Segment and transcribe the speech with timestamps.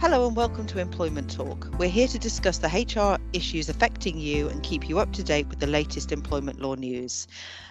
[0.00, 1.68] Hello and welcome to Employment Talk.
[1.78, 5.46] We're here to discuss the HR issues affecting you and keep you up to date
[5.48, 7.26] with the latest employment law news.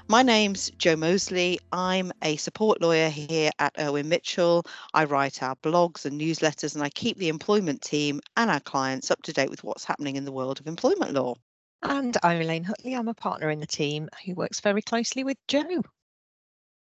[0.08, 1.60] My name's Joe Moseley.
[1.72, 4.64] I'm a support lawyer here at Irwin Mitchell.
[4.94, 9.10] I write our blogs and newsletters and I keep the employment team and our clients
[9.10, 11.34] up to date with what's happening in the world of employment law.
[11.82, 12.96] And I'm Elaine Huttley.
[12.96, 15.82] I'm a partner in the team who works very closely with Joe.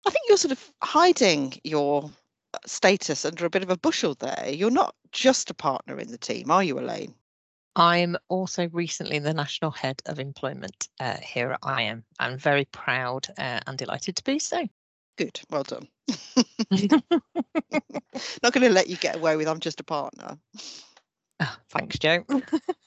[0.06, 2.10] I think you're sort of hiding your
[2.66, 4.48] status under a bit of a bushel there.
[4.48, 7.14] You're not just a partner in the team, are you, Elaine?
[7.76, 12.04] I'm also recently the national head of employment uh, here at IM.
[12.18, 14.66] I'm very proud uh, and delighted to be so.
[15.16, 15.86] Good, well done.
[18.42, 20.36] not going to let you get away with I'm just a partner.
[21.40, 22.24] Oh, thanks, Joe.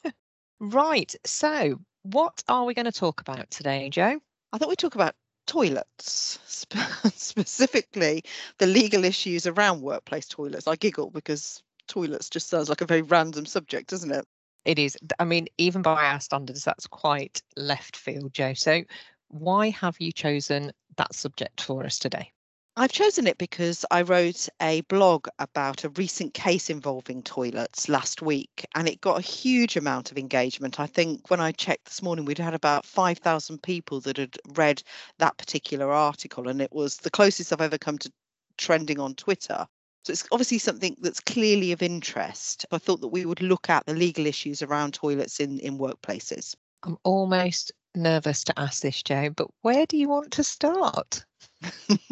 [0.59, 4.19] right, so what are we going to talk about today, Joe?
[4.51, 5.15] I thought we'd talk about
[5.47, 6.39] toilets,
[7.15, 8.23] specifically
[8.57, 10.67] the legal issues around workplace toilets.
[10.67, 14.25] I giggle because toilets just sounds like a very random subject, doesn't it?
[14.65, 14.97] It is.
[15.19, 18.53] I mean, even by our standards, that's quite left field, Joe.
[18.53, 18.83] So,
[19.27, 22.31] why have you chosen that subject for us today?
[22.75, 28.23] I've chosen it because I wrote a blog about a recent case involving toilets last
[28.23, 30.79] week and it got a huge amount of engagement.
[30.79, 34.81] I think when I checked this morning, we'd had about 5,000 people that had read
[35.19, 38.11] that particular article and it was the closest I've ever come to
[38.57, 39.67] trending on Twitter.
[40.05, 42.65] So it's obviously something that's clearly of interest.
[42.71, 46.55] I thought that we would look at the legal issues around toilets in, in workplaces.
[46.81, 51.23] I'm almost nervous to ask this, Jo, but where do you want to start?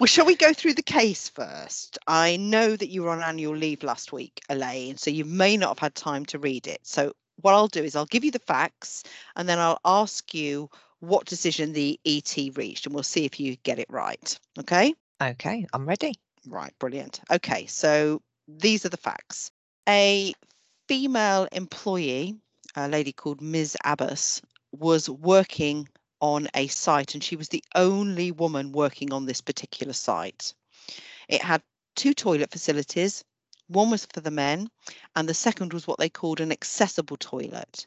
[0.00, 1.98] well, shall we go through the case first?
[2.06, 5.70] I know that you were on annual leave last week, Elaine, so you may not
[5.70, 6.80] have had time to read it.
[6.82, 9.04] So, what I'll do is I'll give you the facts
[9.36, 10.68] and then I'll ask you
[11.00, 14.38] what decision the ET reached, and we'll see if you get it right.
[14.58, 14.94] Okay?
[15.20, 16.14] Okay, I'm ready.
[16.46, 17.20] Right, brilliant.
[17.30, 19.50] Okay, so these are the facts.
[19.88, 20.32] A
[20.88, 22.36] female employee,
[22.76, 23.76] a lady called Ms.
[23.84, 24.42] Abbas,
[24.72, 25.88] was working
[26.22, 30.54] on a site and she was the only woman working on this particular site.
[31.28, 31.62] It had
[31.96, 33.24] two toilet facilities.
[33.66, 34.70] One was for the men,
[35.16, 37.86] and the second was what they called an accessible toilet.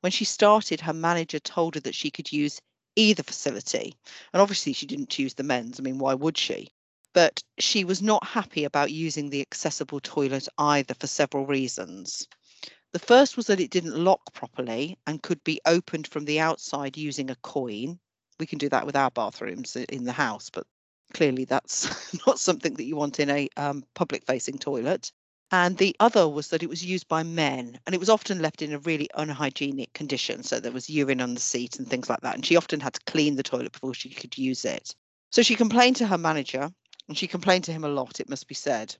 [0.00, 2.60] When she started, her manager told her that she could use
[2.96, 3.96] either facility.
[4.32, 5.80] And obviously, she didn't choose the men's.
[5.80, 6.68] I mean, why would she?
[7.12, 12.28] But she was not happy about using the accessible toilet either for several reasons.
[12.92, 16.96] The first was that it didn't lock properly and could be opened from the outside
[16.96, 18.00] using a coin.
[18.40, 20.66] We can do that with our bathrooms in the house, but
[21.14, 21.88] clearly that's
[22.26, 25.12] not something that you want in a um, public facing toilet.
[25.52, 28.62] And the other was that it was used by men and it was often left
[28.62, 30.42] in a really unhygienic condition.
[30.42, 32.34] So there was urine on the seat and things like that.
[32.34, 34.94] And she often had to clean the toilet before she could use it.
[35.30, 36.70] So she complained to her manager
[37.08, 38.96] and she complained to him a lot, it must be said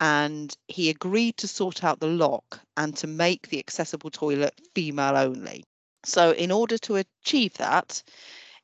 [0.00, 5.16] and he agreed to sort out the lock and to make the accessible toilet female
[5.16, 5.64] only.
[6.04, 8.02] So, in order to achieve that,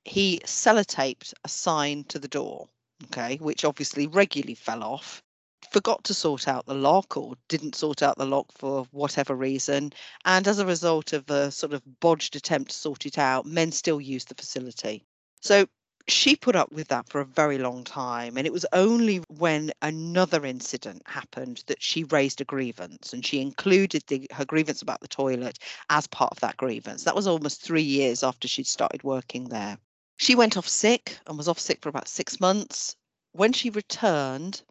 [0.04, 2.68] he sellotaped a sign to the door,
[3.04, 5.22] okay, which obviously regularly fell off.
[5.70, 9.92] Forgot to sort out the lock or didn't sort out the lock for whatever reason.
[10.24, 13.70] And as a result of a sort of bodged attempt to sort it out, men
[13.70, 15.04] still use the facility.
[15.42, 15.66] So
[16.10, 18.36] she put up with that for a very long time.
[18.36, 23.40] And it was only when another incident happened that she raised a grievance and she
[23.40, 25.58] included the, her grievance about the toilet
[25.90, 27.04] as part of that grievance.
[27.04, 29.78] That was almost three years after she'd started working there.
[30.16, 32.96] She went off sick and was off sick for about six months.
[33.32, 34.62] When she returned,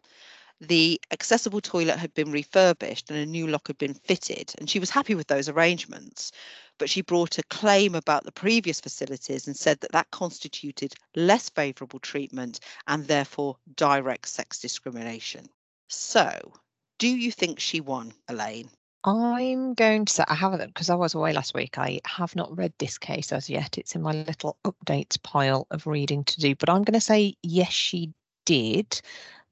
[0.60, 4.80] the accessible toilet had been refurbished and a new lock had been fitted, and she
[4.80, 6.32] was happy with those arrangements
[6.78, 11.48] but she brought a claim about the previous facilities and said that that constituted less
[11.50, 15.48] favourable treatment and therefore direct sex discrimination.
[15.88, 16.52] So,
[16.98, 18.70] do you think she won, Elaine?
[19.04, 21.78] I'm going to say I haven't because I was away last week.
[21.78, 23.78] I have not read this case as yet.
[23.78, 27.34] It's in my little updates pile of reading to do, but I'm going to say
[27.42, 28.12] yes, she
[28.44, 29.00] did.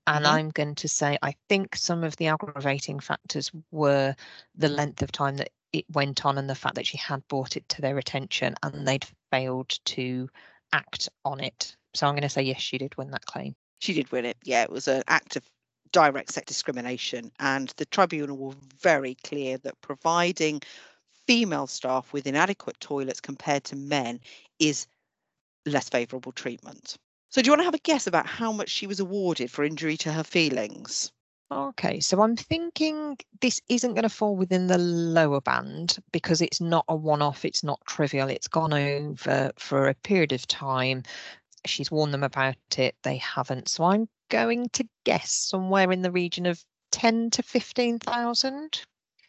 [0.09, 0.35] And mm-hmm.
[0.35, 4.15] I'm going to say I think some of the aggravating factors were
[4.55, 7.57] the length of time that it went on and the fact that she had brought
[7.57, 10.29] it to their attention and they'd failed to
[10.73, 11.77] act on it.
[11.95, 13.55] So I'm going to say yes, she did win that claim.
[13.79, 14.37] She did win it.
[14.45, 15.45] Yeah, it was an act of
[15.93, 17.31] direct sex discrimination.
[17.39, 20.61] And the tribunal were very clear that providing
[21.27, 24.21] female staff with inadequate toilets compared to men
[24.59, 24.87] is
[25.65, 26.97] less favourable treatment.
[27.31, 29.65] So, do you want to have a guess about how much she was awarded for
[29.65, 31.11] injury to her feelings?
[31.51, 36.61] Okay, so I'm thinking this isn't going to fall within the lower band because it's
[36.61, 41.05] not a one off, it's not trivial, it's gone over for a period of time.
[41.65, 43.69] She's warned them about it, they haven't.
[43.69, 48.81] So I'm going to guess somewhere in the region of 10 to 15,000.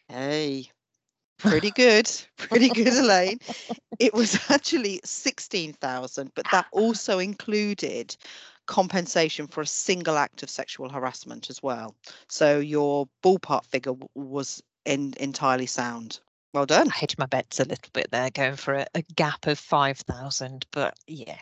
[0.08, 0.70] Hey,
[1.38, 2.10] pretty good.
[2.36, 3.38] Pretty good, Elaine.
[4.00, 6.76] It was actually 16,000, but that ah.
[6.76, 8.16] also included
[8.68, 11.96] compensation for a single act of sexual harassment as well.
[12.28, 16.20] So your ballpark figure was in, entirely sound.
[16.54, 16.88] Well done.
[16.88, 20.66] I hedged my bets a little bit there, going for a, a gap of 5,000,
[20.70, 21.38] but yeah.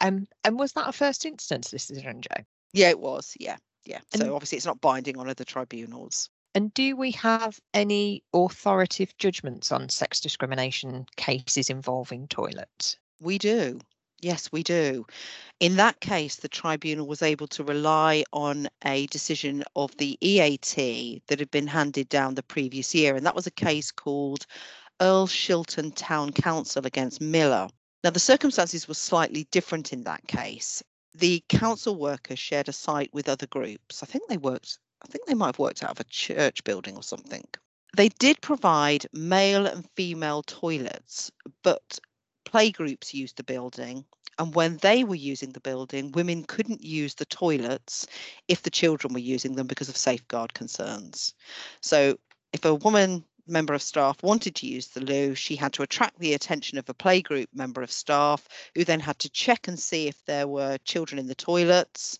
[0.00, 2.44] Um, and was that a first instance this is Joe?
[2.72, 3.34] Yeah, it was.
[3.40, 4.00] Yeah, yeah.
[4.12, 6.28] And- so obviously it's not binding on other tribunals.
[6.54, 12.96] And do we have any authoritative judgments on sex discrimination cases involving toilets?
[13.20, 13.78] We do.
[14.20, 15.06] Yes, we do.
[15.60, 21.22] In that case, the tribunal was able to rely on a decision of the EAT
[21.26, 24.46] that had been handed down the previous year, and that was a case called
[25.00, 27.68] Earl Shilton Town Council against Miller.
[28.04, 30.82] Now, the circumstances were slightly different in that case.
[31.14, 34.02] The council workers shared a site with other groups.
[34.02, 36.96] I think they worked, I think they might have worked out of a church building
[36.96, 37.44] or something.
[37.96, 41.30] They did provide male and female toilets,
[41.62, 41.98] but
[42.46, 44.04] playgroups used the building.
[44.38, 48.06] And when they were using the building, women couldn't use the toilets
[48.48, 51.34] if the children were using them because of safeguard concerns.
[51.80, 52.18] So
[52.52, 56.18] if a woman member of staff wanted to use the loo, she had to attract
[56.18, 60.08] the attention of a playgroup member of staff who then had to check and see
[60.08, 62.18] if there were children in the toilets.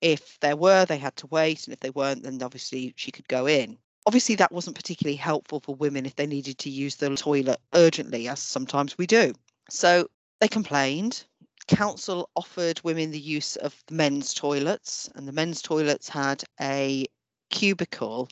[0.00, 1.66] If there were, they had to wait.
[1.66, 3.78] And if they weren't, then obviously she could go in.
[4.06, 8.28] Obviously, that wasn't particularly helpful for women if they needed to use the toilet urgently,
[8.28, 9.34] as sometimes we do.
[9.70, 10.08] So
[10.40, 11.24] they complained.
[11.66, 17.06] Council offered women the use of the men's toilets, and the men's toilets had a
[17.50, 18.28] cubicle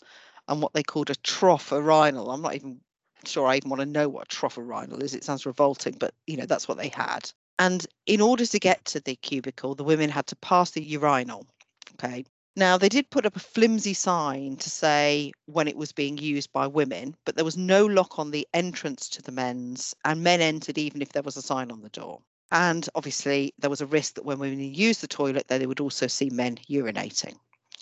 [0.48, 2.30] and what they called a trough urinal.
[2.30, 2.80] I'm not even
[3.24, 5.14] sure I even want to know what a trough urinal is.
[5.14, 7.30] It sounds revolting, but you know, that's what they had.
[7.58, 11.46] And in order to get to the cubicle, the women had to pass the urinal.
[11.94, 12.24] Okay.
[12.58, 16.50] Now, they did put up a flimsy sign to say when it was being used
[16.54, 20.40] by women, but there was no lock on the entrance to the men's, and men
[20.40, 22.22] entered even if there was a sign on the door.
[22.50, 26.06] And obviously, there was a risk that when women used the toilet, they would also
[26.06, 27.34] see men urinating.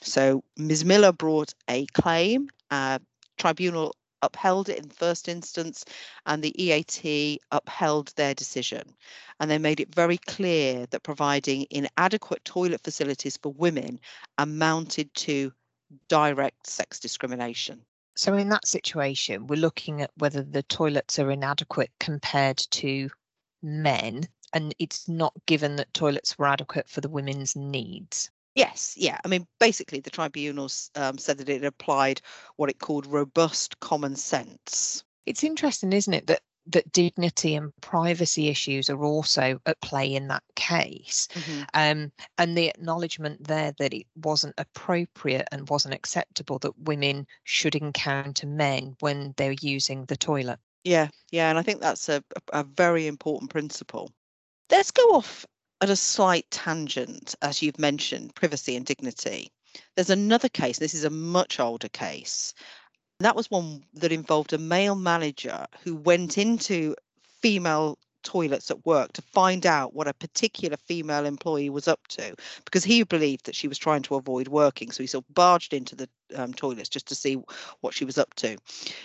[0.03, 0.85] So Ms.
[0.85, 2.49] Miller brought a claim.
[2.71, 2.99] Uh,
[3.37, 3.95] tribunal
[4.25, 5.85] upheld it in first instance,
[6.27, 8.83] and the EAT upheld their decision.
[9.41, 14.01] And they made it very clear that providing inadequate toilet facilities for women
[14.39, 15.53] amounted to
[16.09, 17.85] direct sex discrimination.
[18.17, 23.11] So, in that situation, we're looking at whether the toilets are inadequate compared to
[23.63, 28.31] men, and it's not given that toilets were adequate for the women's needs.
[28.55, 29.19] Yes, yeah.
[29.25, 32.21] I mean, basically, the tribunals um, said that it applied
[32.57, 35.03] what it called robust common sense.
[35.27, 40.29] It's interesting, isn't it, that that dignity and privacy issues are also at play in
[40.29, 41.29] that case.
[41.33, 41.67] Mhm.
[41.75, 47.75] Um, and the acknowledgement there that it wasn't appropriate and wasn't acceptable that women should
[47.75, 50.59] encounter men when they're using the toilet.
[50.85, 54.11] Yeah, yeah, and I think that's a a very important principle.
[54.71, 55.47] Let's go off
[55.85, 59.53] at a slight tangent, as you've mentioned, privacy and dignity.
[59.95, 62.55] There's another case, this is a much older case.
[63.21, 66.95] That was one that involved a male manager who went into
[67.43, 72.35] female toilets at work to find out what a particular female employee was up to
[72.65, 74.91] because he believed that she was trying to avoid working.
[74.91, 77.37] So he sort of barged into the um, toilets just to see
[77.83, 78.57] what she was up to.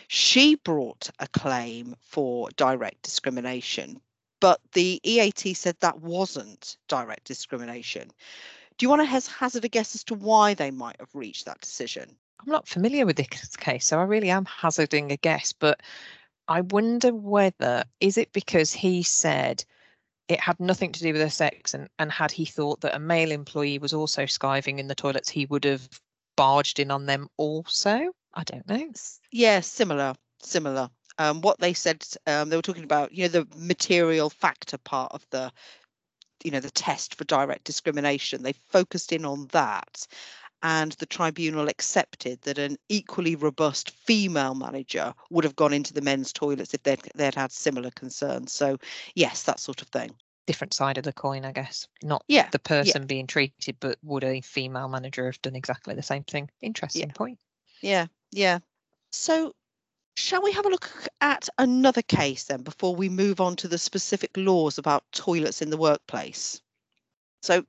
[0.07, 3.99] She brought a claim for direct discrimination,
[4.39, 8.11] but the EAT said that wasn't direct discrimination.
[8.77, 11.61] Do you want to hazard a guess as to why they might have reached that
[11.61, 12.15] decision?
[12.39, 15.81] I'm not familiar with this case, so I really am hazarding a guess, but
[16.47, 19.63] I wonder whether is it because he said
[20.29, 22.99] it had nothing to do with her sex and, and had he thought that a
[22.99, 25.89] male employee was also skiving in the toilets, he would have
[26.37, 28.11] barged in on them also?
[28.33, 28.91] I don't know.
[29.31, 30.89] Yeah, similar, similar.
[31.19, 35.11] Um, what they said, um, they were talking about, you know, the material factor part
[35.13, 35.51] of the,
[36.43, 38.43] you know, the test for direct discrimination.
[38.43, 40.07] They focused in on that,
[40.63, 46.01] and the tribunal accepted that an equally robust female manager would have gone into the
[46.01, 48.53] men's toilets if they'd they'd had similar concerns.
[48.53, 48.77] So,
[49.15, 50.15] yes, that sort of thing.
[50.47, 51.87] Different side of the coin, I guess.
[52.01, 56.01] Not Yeah, the person being treated, but would a female manager have done exactly the
[56.01, 56.49] same thing?
[56.61, 57.39] Interesting point.
[57.81, 58.59] Yeah, yeah.
[59.11, 59.53] So,
[60.19, 63.77] shall we have a look at another case then before we move on to the
[63.77, 66.61] specific laws about toilets in the workplace?
[67.41, 67.63] So,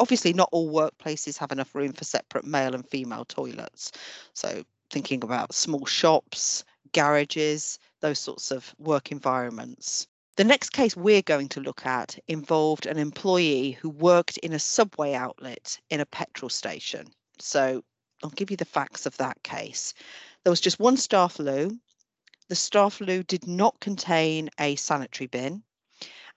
[0.00, 3.92] obviously, not all workplaces have enough room for separate male and female toilets.
[4.32, 10.06] So, thinking about small shops, garages, those sorts of work environments.
[10.36, 14.58] The next case we're going to look at involved an employee who worked in a
[14.58, 17.08] subway outlet in a petrol station.
[17.38, 17.84] So,
[18.22, 19.92] I'll give you the facts of that case.
[20.44, 21.80] There was just one staff loo.
[22.48, 25.64] The staff loo did not contain a sanitary bin,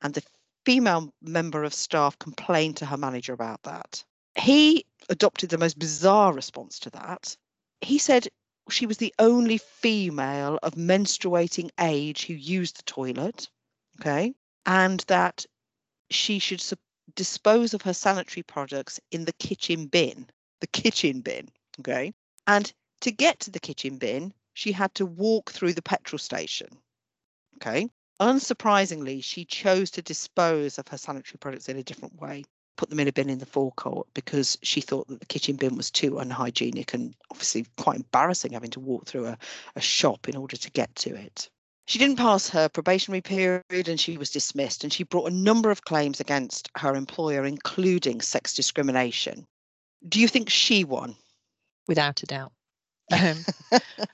[0.02, 0.24] and the
[0.66, 4.04] female member of staff complained to her manager about that.
[4.40, 7.36] He adopted the most bizarre response to that.
[7.82, 8.30] He said
[8.70, 13.50] she was the only female of menstruating age who used the toilet,
[14.00, 14.34] okay,
[14.66, 15.46] and that
[16.10, 16.64] she should
[17.16, 20.30] dispose of her sanitary products in the kitchen bin,
[20.62, 21.50] the kitchen bin,
[21.80, 22.14] okay?
[22.46, 26.70] And to get to the kitchen bin, she had to walk through the petrol station,
[27.58, 27.90] okay?
[28.20, 32.44] Unsurprisingly, she chose to dispose of her sanitary products in a different way,
[32.76, 35.76] put them in a bin in the forecourt because she thought that the kitchen bin
[35.76, 39.38] was too unhygienic and obviously quite embarrassing having to walk through a,
[39.76, 41.50] a shop in order to get to it.
[41.86, 45.72] She didn't pass her probationary period and she was dismissed, and she brought a number
[45.72, 49.46] of claims against her employer, including sex discrimination.
[50.08, 51.16] Do you think she won?
[51.88, 52.52] Without a doubt.
[53.12, 53.38] Um,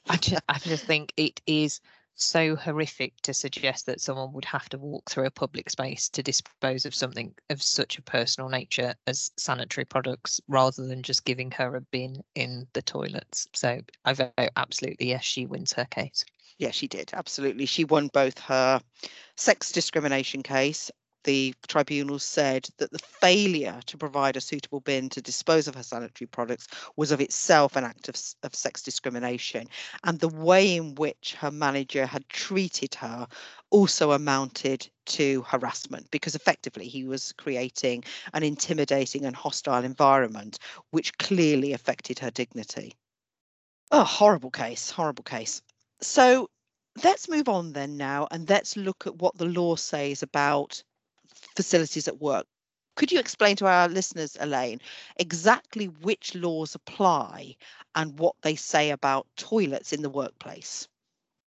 [0.09, 1.81] I, just, I just think it is
[2.15, 6.21] so horrific to suggest that someone would have to walk through a public space to
[6.21, 11.49] dispose of something of such a personal nature as sanitary products rather than just giving
[11.51, 13.47] her a bin in the toilets.
[13.53, 16.23] So I vote absolutely yes, she wins her case.
[16.59, 17.09] Yeah, she did.
[17.13, 17.65] Absolutely.
[17.65, 18.79] She won both her
[19.35, 20.91] sex discrimination case.
[21.23, 25.83] The tribunal said that the failure to provide a suitable bin to dispose of her
[25.83, 29.67] sanitary products was of itself an act of, of sex discrimination.
[30.03, 33.27] And the way in which her manager had treated her
[33.69, 38.03] also amounted to harassment because effectively he was creating
[38.33, 40.59] an intimidating and hostile environment,
[40.91, 42.93] which clearly affected her dignity.
[43.91, 45.61] Oh, horrible case, horrible case.
[46.01, 46.49] So
[47.03, 50.83] let's move on then now and let's look at what the law says about
[51.55, 52.45] facilities at work.
[52.95, 54.79] Could you explain to our listeners, Elaine,
[55.17, 57.55] exactly which laws apply
[57.95, 60.87] and what they say about toilets in the workplace?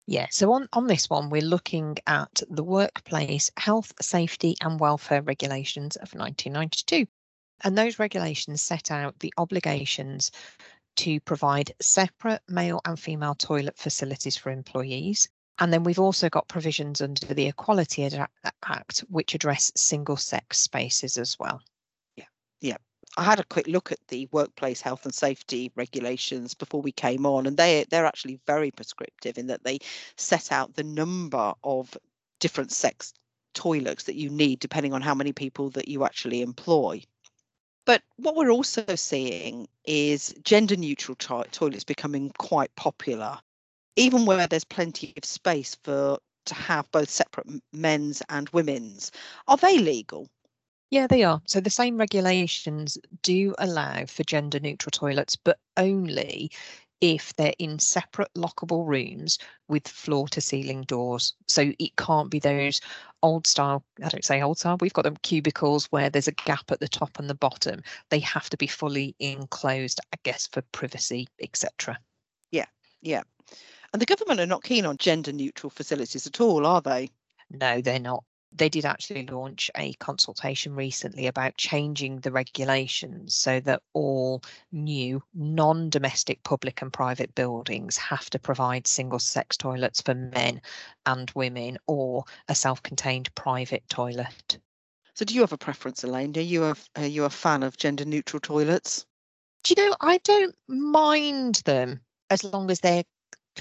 [0.05, 5.21] Yeah, so on, on this one, we're looking at the Workplace Health, Safety and Welfare
[5.21, 7.07] Regulations of 1992.
[7.63, 10.31] And those regulations set out the obligations
[10.97, 15.29] to provide separate male and female toilet facilities for employees.
[15.59, 18.09] And then we've also got provisions under the Equality
[18.63, 21.61] Act, which address single sex spaces as well.
[22.15, 22.25] Yeah,
[22.61, 22.77] yeah.
[23.17, 27.25] I had a quick look at the workplace health and safety regulations before we came
[27.25, 29.79] on, and they they're actually very prescriptive in that they
[30.15, 31.97] set out the number of
[32.39, 33.13] different sex
[33.53, 37.01] toilets that you need depending on how many people that you actually employ.
[37.85, 43.39] But what we're also seeing is gender neutral to- toilets becoming quite popular,
[43.95, 49.11] even where there's plenty of space for to have both separate men's and women's.
[49.47, 50.29] Are they legal?
[50.91, 51.41] Yeah, they are.
[51.45, 56.51] So the same regulations do allow for gender neutral toilets, but only
[57.01, 61.33] if they're in separate lockable rooms with floor to ceiling doors.
[61.47, 62.81] So it can't be those
[63.21, 66.71] old style, I don't say old style, we've got them cubicles where there's a gap
[66.71, 67.81] at the top and the bottom.
[68.09, 71.99] They have to be fully enclosed, I guess, for privacy, etc.
[72.51, 72.65] Yeah,
[73.01, 73.21] yeah.
[73.93, 77.09] And the government are not keen on gender neutral facilities at all, are they?
[77.49, 83.59] No, they're not they did actually launch a consultation recently about changing the regulations so
[83.59, 84.41] that all
[84.71, 90.61] new non domestic public and private buildings have to provide single sex toilets for men
[91.05, 94.57] and women or a self contained private toilet.
[95.13, 96.35] So, do you have a preference, Elaine?
[96.35, 99.05] Are you a, are you a fan of gender neutral toilets?
[99.63, 103.03] Do you know, I don't mind them as long as they're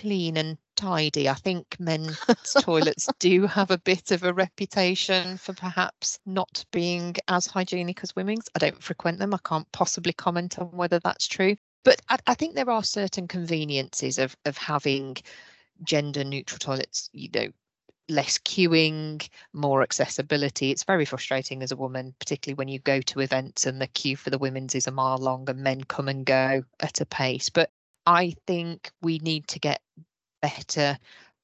[0.00, 1.28] clean and tidy.
[1.28, 2.18] I think men's
[2.60, 8.14] toilets do have a bit of a reputation for perhaps not being as hygienic as
[8.14, 8.48] women's.
[8.54, 9.34] I don't frequent them.
[9.34, 11.56] I can't possibly comment on whether that's true.
[11.84, 15.16] But I, I think there are certain conveniences of of having
[15.82, 17.48] gender neutral toilets, you know,
[18.08, 20.70] less queuing, more accessibility.
[20.70, 24.16] It's very frustrating as a woman, particularly when you go to events and the queue
[24.16, 27.48] for the women's is a mile long and men come and go at a pace.
[27.48, 27.70] But
[28.08, 29.82] I think we need to get
[30.40, 30.96] better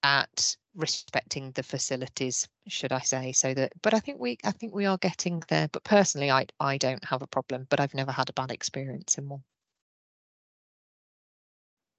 [0.02, 4.74] at respecting the facilities should i say so that but i think we i think
[4.74, 5.68] we are getting there.
[5.70, 9.18] But personally i i don't have a problem but i've never had a bad experience
[9.18, 9.44] in one.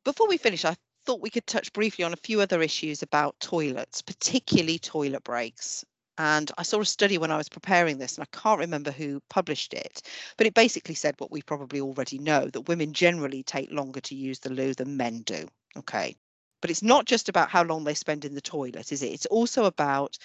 [0.03, 3.39] Before we finish i thought we could touch briefly on a few other issues about
[3.39, 5.85] toilets particularly toilet breaks
[6.17, 9.21] and I saw a study when I was preparing this, and I can't remember who
[9.29, 10.01] published it,
[10.37, 14.15] but it basically said what we probably already know that women generally take longer to
[14.15, 15.47] use the loo than men do.
[15.77, 16.15] Okay.
[16.61, 19.11] But it's not just about how long they spend in the toilet, is it?
[19.11, 20.17] It's also about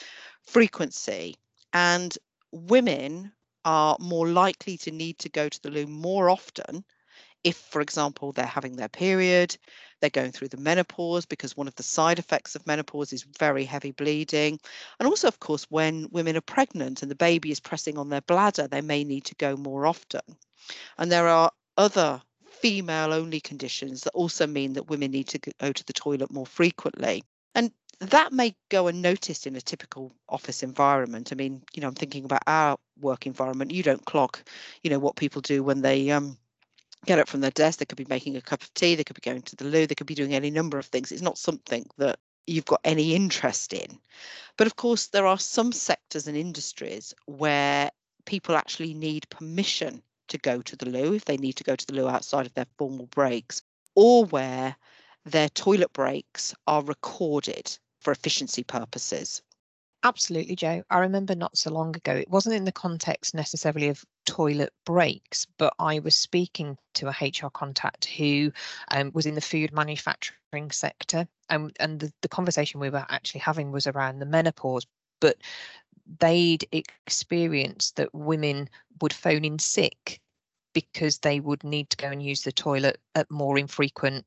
[0.43, 1.35] frequency.
[1.73, 2.17] And
[2.53, 3.33] women
[3.65, 6.85] are more likely to need to go to the loo more often
[7.45, 9.57] if, for example, they're having their period,
[10.01, 13.65] they're going through the menopause because one of the side effects of menopause is very
[13.65, 14.59] heavy bleeding.
[14.99, 18.23] And also, of course, when women are pregnant and the baby is pressing on their
[18.23, 20.23] bladder, they may need to go more often.
[20.99, 25.73] And there are other female only conditions that also mean that women need to go
[25.73, 27.25] to the toilet more frequently.
[27.55, 31.33] And that may go unnoticed in a typical office environment.
[31.33, 33.73] I mean, you know, I'm thinking about our work environment.
[33.73, 34.43] You don't clock,
[34.83, 36.37] you know, what people do when they um,
[37.07, 37.79] get up from their desk.
[37.79, 38.95] They could be making a cup of tea.
[38.95, 39.87] They could be going to the loo.
[39.87, 41.13] They could be doing any number of things.
[41.13, 43.99] It's not something that you've got any interest in.
[44.57, 47.91] But of course, there are some sectors and industries where
[48.27, 51.87] people actually need permission to go to the loo if they need to go to
[51.87, 53.63] the loo outside of their formal breaks,
[53.95, 54.77] or where
[55.25, 59.43] their toilet breaks are recorded for efficiency purposes.
[60.03, 60.83] Absolutely, Joe.
[60.89, 65.47] I remember not so long ago, it wasn't in the context necessarily of toilet breaks,
[65.59, 68.51] but I was speaking to a HR contact who
[68.91, 71.29] um, was in the food manufacturing sector.
[71.51, 74.87] Um, and the, the conversation we were actually having was around the menopause,
[75.21, 75.37] but
[76.19, 78.71] they'd experienced that women
[79.03, 80.21] would phone in sick
[80.73, 84.25] because they would need to go and use the toilet at more infrequent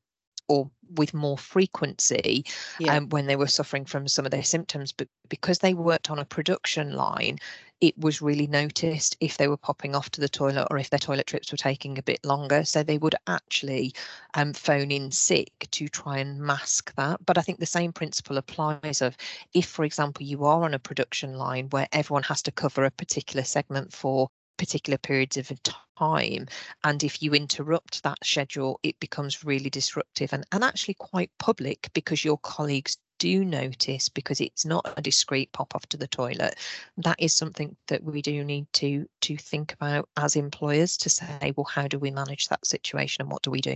[0.48, 2.46] or with more frequency
[2.80, 2.96] yeah.
[2.96, 4.92] um, when they were suffering from some of their symptoms.
[4.92, 7.40] But because they worked on a production line,
[7.82, 11.00] it was really noticed if they were popping off to the toilet or if their
[11.00, 12.64] toilet trips were taking a bit longer.
[12.64, 13.94] So they would actually
[14.36, 17.26] um, phone in sick to try and mask that.
[17.26, 19.18] But I think the same principle applies of
[19.54, 22.92] if, for example, you are on a production line where everyone has to cover a
[22.92, 24.30] particular segment for
[24.64, 25.52] particular periods of
[26.00, 26.48] time.
[26.86, 31.90] And if you interrupt that schedule, it becomes really disruptive and, and actually quite public
[31.94, 36.56] because your colleagues do notice because it's not a discreet pop off to the toilet.
[36.96, 41.52] That is something that we do need to to think about as employers to say,
[41.58, 43.76] well, how do we manage that situation and what do we do?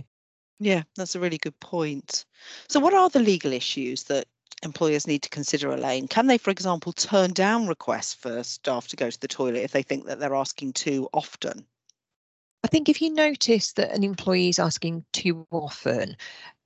[0.58, 2.24] Yeah, that's a really good point.
[2.70, 4.26] So, what are the legal issues that
[4.62, 6.08] employers need to consider Elaine?
[6.08, 9.72] Can they, for example, turn down requests for staff to go to the toilet if
[9.72, 11.66] they think that they're asking too often?
[12.64, 16.16] I think if you notice that an employee is asking too often,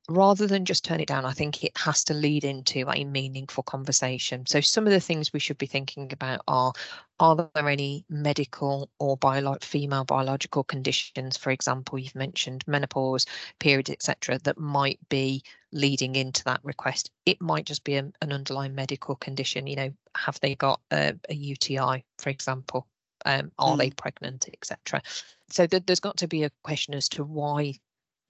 [0.08, 3.62] rather than just turn it down, I think it has to lead into a meaningful
[3.62, 4.46] conversation.
[4.46, 6.72] So some of the things we should be thinking about are
[7.20, 13.26] are there any medical or bio- female biological conditions, for example, you've mentioned menopause,
[13.60, 17.12] periods, etc., that might be leading into that request.
[17.24, 19.68] It might just be a, an underlying medical condition.
[19.68, 22.88] You know, have they got a, a UTI, for example?
[23.24, 23.78] Um, are mm.
[23.78, 25.00] they pregnant, etc.
[25.48, 27.74] So th- there's got to be a question as to why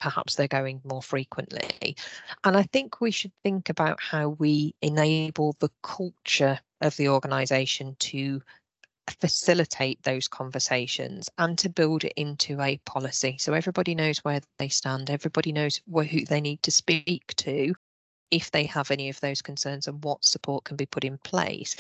[0.03, 1.97] perhaps they're going more frequently.
[2.43, 7.95] And I think we should think about how we enable the culture of the organisation
[8.01, 8.43] to
[9.21, 14.69] facilitate those conversations and to build it into a policy so everybody knows where they
[14.69, 17.75] stand everybody knows who they need to speak to
[18.31, 21.75] if they have any of those concerns and what support can be put in place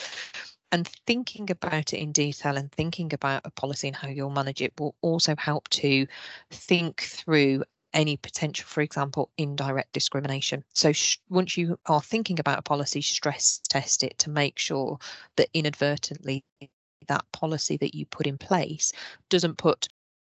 [0.72, 4.60] and thinking about it in detail and thinking about a policy and how you'll manage
[4.60, 6.06] it will also help to
[6.50, 7.62] think through
[7.94, 10.64] any potential, for example, indirect discrimination.
[10.74, 14.98] So sh- once you are thinking about a policy, stress test it to make sure
[15.36, 16.44] that inadvertently
[17.08, 18.92] that policy that you put in place
[19.28, 19.88] doesn't put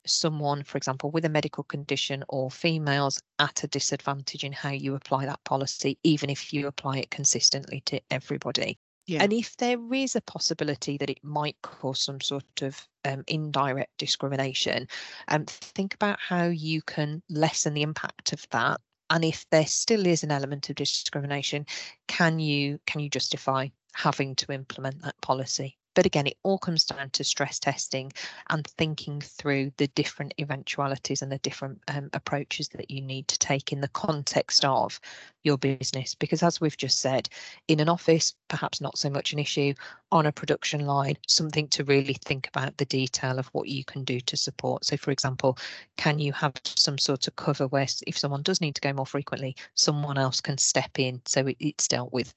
[0.06, 4.94] someone, for example, with a medical condition or females at a disadvantage in how you
[4.94, 8.78] apply that policy, even if you apply it consistently to everybody.
[9.06, 9.22] Yeah.
[9.22, 13.98] And if there is a possibility that it might cause some sort of um, indirect
[13.98, 14.86] discrimination,
[15.28, 18.80] um, think about how you can lessen the impact of that.
[19.10, 21.66] And if there still is an element of discrimination,
[22.06, 25.76] can you can you justify having to implement that policy?
[25.94, 28.12] But again, it all comes down to stress testing
[28.50, 33.38] and thinking through the different eventualities and the different um, approaches that you need to
[33.38, 35.00] take in the context of
[35.44, 36.14] your business.
[36.14, 37.28] Because as we've just said,
[37.68, 39.74] in an office, perhaps not so much an issue.
[40.10, 44.04] On a production line, something to really think about the detail of what you can
[44.04, 44.84] do to support.
[44.84, 45.56] So, for example,
[45.96, 49.06] can you have some sort of cover where if someone does need to go more
[49.06, 52.34] frequently, someone else can step in so it, it's dealt with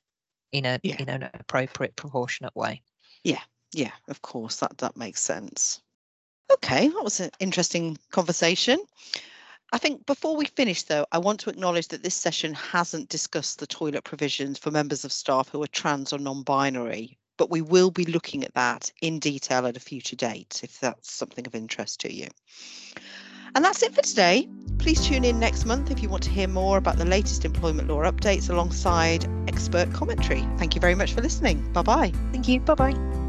[0.51, 0.95] in a yeah.
[0.99, 2.81] in an appropriate proportionate way.
[3.25, 3.41] Yeah,
[3.73, 5.81] yeah, of course, that that makes sense.
[6.53, 8.77] Okay, that was an interesting conversation.
[9.73, 13.57] I think before we finish, though, I want to acknowledge that this session hasn't discussed
[13.57, 17.61] the toilet provisions for members of staff who are trans or non binary, but we
[17.61, 21.55] will be looking at that in detail at a future date if that's something of
[21.55, 22.27] interest to you.
[23.55, 24.47] And that's it for today.
[24.77, 27.87] Please tune in next month if you want to hear more about the latest employment
[27.87, 30.45] law updates alongside expert commentary.
[30.57, 31.71] Thank you very much for listening.
[31.71, 32.11] Bye bye.
[32.31, 32.59] Thank you.
[32.59, 33.24] Bye bye.